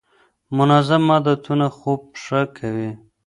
[0.57, 2.91] منظم عادتونه خوب ښه کوي.